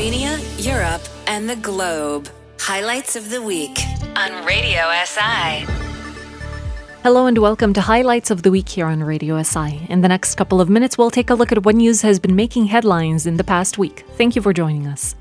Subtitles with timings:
[0.00, 2.30] Slovenia, Europe, and the globe.
[2.58, 3.78] Highlights of the week
[4.16, 5.66] on Radio SI.
[7.02, 9.78] Hello and welcome to Highlights of the Week here on Radio SI.
[9.90, 12.34] In the next couple of minutes, we'll take a look at what news has been
[12.34, 14.06] making headlines in the past week.
[14.16, 15.16] Thank you for joining us.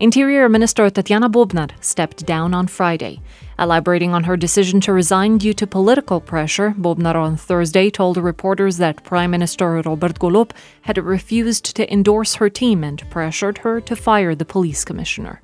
[0.00, 3.20] Interior Minister Tatiana Bobnar stepped down on Friday.
[3.58, 8.78] Elaborating on her decision to resign due to political pressure, Bobnar on Thursday told reporters
[8.78, 13.94] that Prime Minister Robert Golob had refused to endorse her team and pressured her to
[13.94, 15.42] fire the police commissioner.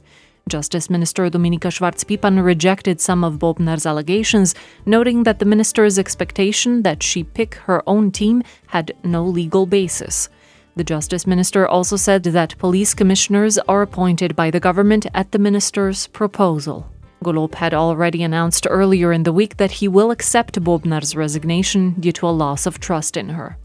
[0.49, 4.55] Justice Minister Dominika Švarc-Pipan rejected some of Bobnar's allegations,
[4.87, 10.31] noting that the minister's expectation that she pick her own team had no legal basis.
[10.77, 15.39] The Justice Minister also said that police commissioners are appointed by the government at the
[15.39, 16.87] minister's proposal.
[17.25, 22.13] Golob had already announced earlier in the week that he will accept Bobnar's resignation due
[22.13, 23.57] to a loss of trust in her.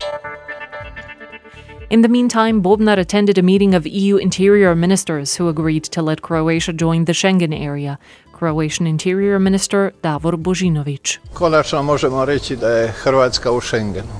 [1.92, 6.22] In the meantime, Bobnar attended a meeting of EU interior ministers who agreed to let
[6.22, 8.00] Croatia join the Schengen area.
[8.32, 11.18] Croatian Interior Minister Davor Božinović.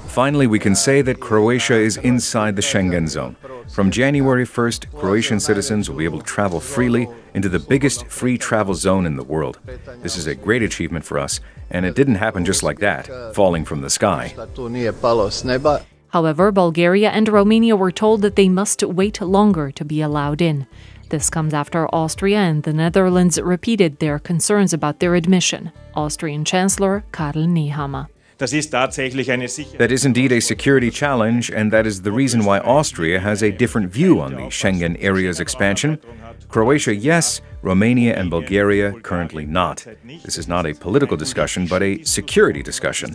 [0.08, 3.38] Finally, we can say that Croatia is inside the Schengen zone.
[3.70, 8.38] From January 1st, Croatian citizens will be able to travel freely into the biggest free
[8.38, 9.60] travel zone in the world.
[10.04, 13.64] This is a great achievement for us, and it didn't happen just like that, falling
[13.64, 14.36] from the sky.
[16.12, 20.68] However, Bulgaria and Romania were told that they must wait longer to be allowed in.
[21.10, 25.72] This comes after Austria and the Netherlands repeated their concerns about their admission.
[25.96, 28.08] Austrian Chancellor Karl Nehammer.
[29.78, 33.52] That is indeed a security challenge, and that is the reason why Austria has a
[33.52, 36.00] different view on the Schengen area's expansion.
[36.50, 39.86] Croatia, yes, Romania and Bulgaria, currently not.
[40.26, 43.12] This is not a political discussion, but a security discussion.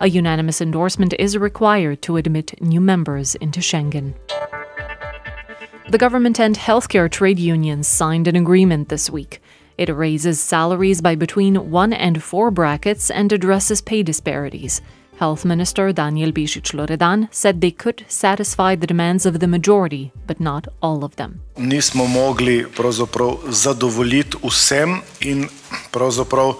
[0.00, 4.14] A unanimous endorsement is required to admit new members into Schengen.
[5.88, 9.40] The government and healthcare trade unions signed an agreement this week.
[9.78, 14.80] It raises salaries by between one and four brackets and addresses pay disparities.
[15.18, 20.40] Health Minister Daniel Bešić Loredan said they could satisfy the demands of the majority, but
[20.40, 21.40] not all of them.
[21.56, 25.48] Nismo mogli pravzaprav zadovoljiti vsem in
[25.92, 26.54] pravzaprav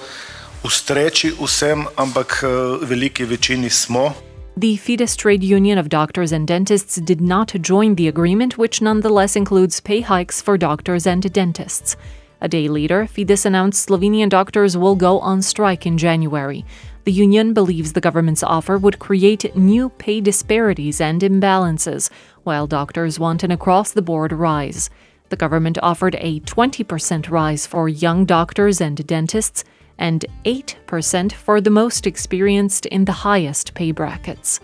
[0.64, 4.12] ustreči vsem, ampak eh, veliki večini smo.
[4.56, 9.36] The Fides Trade Union of Doctors and Dentists did not join the agreement, which nonetheless
[9.36, 11.96] includes pay hikes for doctors and dentists.
[12.40, 16.64] A day later, Fides announced Slovenian doctors will go on strike in January.
[17.04, 22.10] The union believes the government's offer would create new pay disparities and imbalances,
[22.42, 24.90] while doctors want an across the board rise.
[25.28, 29.64] The government offered a 20% rise for young doctors and dentists
[29.98, 34.60] and 8% for the most experienced in the highest pay brackets.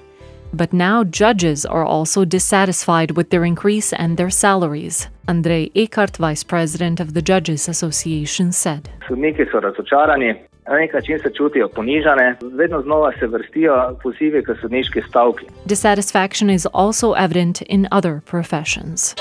[0.53, 5.09] But now judges are also dissatisfied with their increase and their salaries.
[5.27, 8.89] Andrei Ekart, vice president of the Judges Association, said.
[9.09, 10.35] Sodniki so razočarani,
[10.69, 15.47] na nek način se čutijo ponižane, vedno znova se vrstijo pozivi k sodniški stavki.
[15.65, 19.15] Dissatisfaction is also evident in other professions.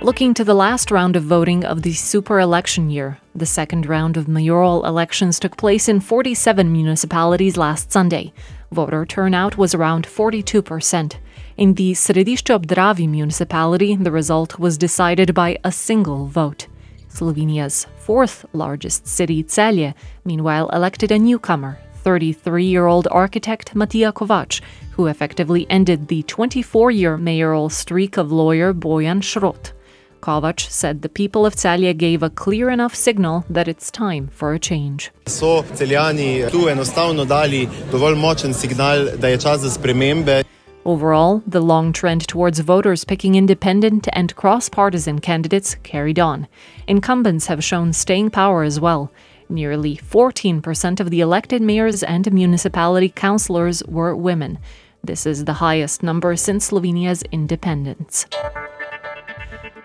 [0.00, 4.16] Looking to the last round of voting of the super election year, the second round
[4.16, 8.32] of mayoral elections took place in 47 municipalities last Sunday.
[8.70, 11.18] Voter turnout was around 42%.
[11.58, 16.68] In the Središče ob Dravi municipality, the result was decided by a single vote.
[17.10, 19.92] Slovenia's fourth largest city, Celje,
[20.24, 24.60] meanwhile elected a newcomer, 33 year old architect Matija Kovač,
[24.92, 29.72] who effectively ended the 24 year mayoral streak of lawyer Bojan Šrot.
[30.20, 34.52] Kovač said the people of Celje gave a clear enough signal that it's time for
[34.52, 35.10] a change.
[35.26, 40.44] So Celjani tu enostavno dali dovolj močen signal, da je čas za spremembe.
[40.88, 46.48] Overall, the long trend towards voters picking independent and cross partisan candidates carried on.
[46.86, 49.12] Incumbents have shown staying power as well.
[49.50, 54.58] Nearly 14% of the elected mayors and municipality councillors were women.
[55.04, 58.24] This is the highest number since Slovenia's independence.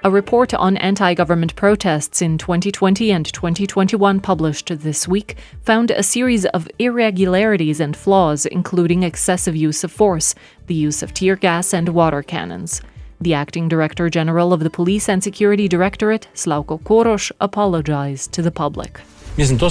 [0.06, 6.04] A report on anti government protests in 2020 and 2021, published this week, found a
[6.04, 10.36] series of irregularities and flaws, including excessive use of force,
[10.68, 12.82] the use of tear gas and water cannons.
[13.22, 18.52] The acting director general of the Police and Security Directorate, Slavko Koroš, apologized to the
[18.52, 19.00] public.
[19.38, 19.70] Mislim, to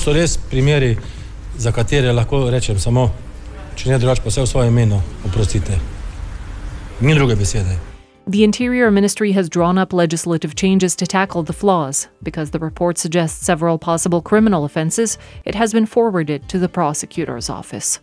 [1.58, 3.11] za katere lahko rečem samo,
[3.76, 3.99] če ne.
[7.00, 7.92] Ni.
[8.29, 12.07] The Interior Ministry has drawn up legislative changes to tackle the flaws.
[12.23, 17.51] Because the report suggests several possible criminal offences, it has been forwarded to the prosecutor's
[17.51, 17.99] office.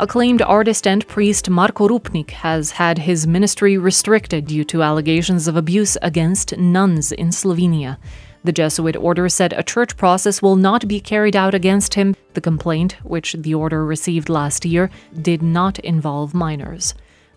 [0.00, 5.54] Acclaimed artist and priest Marko Rupnik has had his ministry restricted due to allegations of
[5.54, 7.98] abuse against nuns in Slovenia.
[8.44, 12.16] The Jesuit order said a church process will not be carried out against him.
[12.32, 14.90] The complaint, which the order received last year,
[15.20, 16.94] did not involve minors.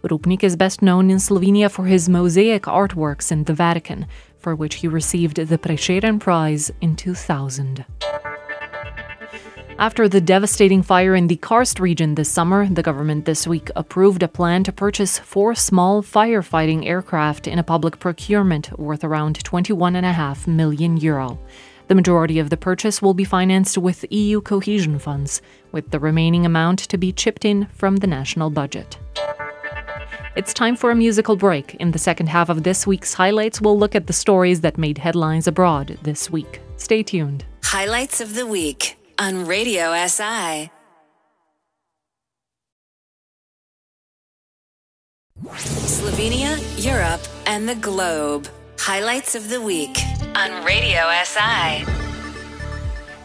[0.09, 4.05] Rupnik is best known in Slovenia for his mosaic artworks in the Vatican,
[4.37, 7.83] for which he received the Prešeren Prize in 2000.
[9.79, 14.21] After the devastating fire in the Karst region this summer, the government this week approved
[14.21, 20.47] a plan to purchase four small firefighting aircraft in a public procurement worth around 21.5
[20.47, 21.39] million euro.
[21.87, 25.41] The majority of the purchase will be financed with EU cohesion funds,
[25.71, 28.97] with the remaining amount to be chipped in from the national budget.
[30.35, 31.75] It's time for a musical break.
[31.75, 34.97] In the second half of this week's highlights, we'll look at the stories that made
[34.97, 36.59] headlines abroad this week.
[36.75, 37.45] Stay tuned.
[37.63, 40.69] Highlights of the week on Radio SI.
[45.55, 48.49] Slovenia, Europe, and the globe.
[48.77, 49.97] Highlights of the week
[50.35, 52.04] on Radio SI.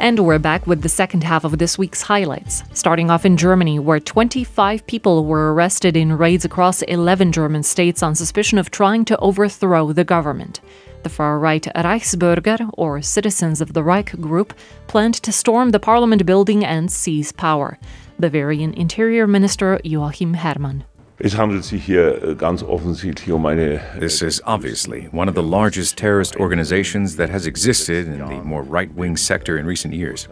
[0.00, 2.62] And we're back with the second half of this week's highlights.
[2.72, 8.02] Starting off in Germany, where 25 people were arrested in raids across 11 German states
[8.02, 10.62] on suspicion of trying to overthrow the government.
[11.02, 14.54] The far right Reichsbürger, or Citizens of the Reich group,
[14.86, 17.78] planned to storm the parliament building and seize power.
[18.18, 20.84] Bavarian Interior Minister Joachim Herrmann.
[21.22, 23.80] Es handelt sich hier ganz offensichtlich um eine.
[23.98, 28.62] This is obviously one of the largest terrorist organizations that has existed in the more
[28.62, 30.28] right wing sector in recent years.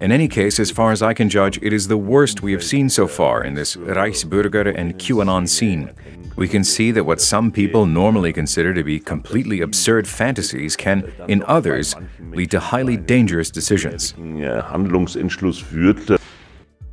[0.00, 2.64] In any case, as far as I can judge, it is the worst we have
[2.64, 5.90] seen so far in this Reichsbürger and QAnon scene.
[6.34, 11.04] We can see that what some people normally consider to be completely absurd fantasies can,
[11.28, 11.94] in others,
[12.32, 14.14] lead to highly dangerous decisions.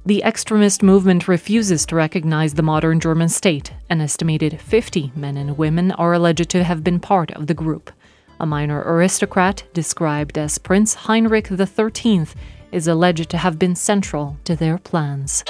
[0.09, 3.73] The extremist movement refuses to recognize the modern German state.
[3.91, 7.91] An estimated 50 men and women are alleged to have been part of the group.
[8.39, 12.25] A minor aristocrat, described as Prince Heinrich XIII,
[12.71, 15.44] is alleged to have been central to their plans.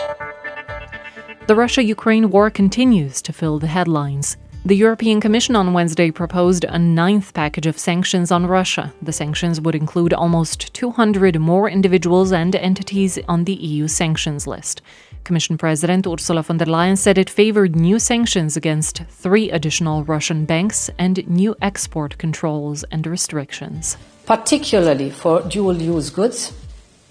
[1.47, 4.35] The Russia Ukraine war continues to fill the headlines.
[4.69, 8.93] The European Commission on Wednesday proposed a ninth package of sanctions on Russia.
[9.01, 14.83] The sanctions would include almost 200 more individuals and entities on the EU sanctions list.
[15.23, 20.45] Commission President Ursula von der Leyen said it favored new sanctions against three additional Russian
[20.45, 23.97] banks and new export controls and restrictions.
[24.27, 26.53] Particularly for dual use goods.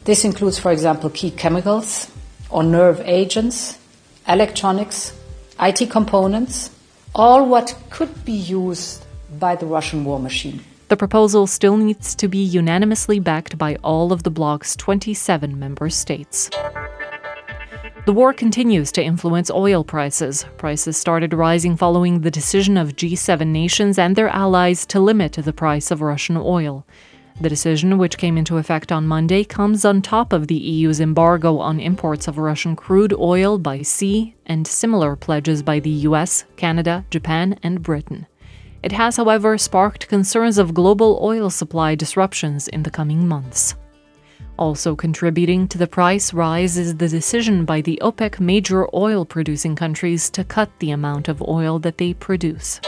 [0.05, 2.09] This includes, for example, key chemicals
[2.51, 3.81] or nerve agents,
[4.29, 5.13] electronics,
[5.59, 6.71] IT components
[7.19, 9.05] all what could be used
[9.41, 10.61] by the Russian war machine.
[10.87, 15.91] The proposal still needs to be unanimously backed by all of the bloc's 27 member
[15.91, 16.49] states.
[18.07, 20.47] The war continues to influence oil prices.
[20.57, 25.53] Prices started rising following the decision of G7 nations and their allies to limit the
[25.53, 26.87] price of Russian oil.
[27.41, 31.59] The decision, which came into effect on Monday, comes on top of the EU's embargo
[31.59, 37.05] on imports of Russian crude oil by sea and similar pledges by the US, Canada,
[37.11, 38.27] Japan, and Britain.
[38.83, 43.77] It has, however, sparked concerns of global oil supply disruptions in the coming months.
[44.59, 49.77] Also contributing to the price rise is the decision by the OPEC major oil producing
[49.77, 52.81] countries to cut the amount of oil that they produce.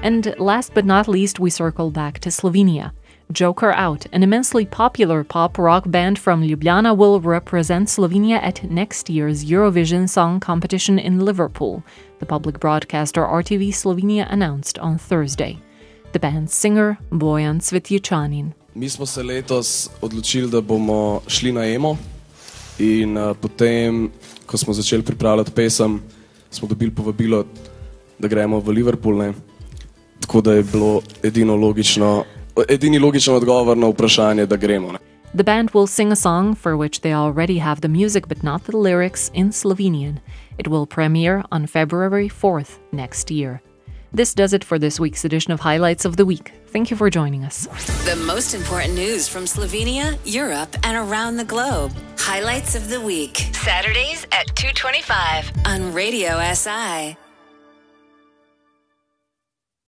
[0.00, 2.92] And last but not least, we circle back to Slovenia.
[3.32, 9.08] Joker Out, an immensely popular pop rock band from Ljubljana, will represent Slovenia at next
[9.08, 11.84] year's Eurovision Song Competition in Liverpool,
[12.18, 15.58] the public broadcaster RTV Slovenia announced on Thursday.
[16.12, 18.52] The band's singer, Bojan Cvjetićanin.
[18.74, 21.96] Mi smo se letos odločili, da bomo šli na emo
[22.78, 24.10] in uh, potem,
[24.46, 26.02] ko smo začeli pripravljati pesem,
[26.50, 27.44] smo dobili povabilo,
[28.18, 29.16] da gremo v Liverpool.
[29.16, 29.32] Ne?
[30.20, 32.24] Tako da je bilo edino logično,
[32.68, 34.92] edini logičen odgovor na vprašanje, da gremo.
[34.92, 34.98] Ne?
[35.34, 38.64] The band will sing a song for which they already have the music but not
[38.64, 40.18] the lyrics in Slovenian.
[40.58, 43.60] It will premiere on February 4th next year.
[44.12, 46.52] This does it for this week's edition of Highlights of the Week.
[46.66, 47.68] Thank you for joining us.
[48.04, 51.92] The most important news from Slovenia, Europe, and around the globe.
[52.18, 53.36] Highlights of the Week.
[53.52, 57.16] Saturdays at 225 on Radio SI.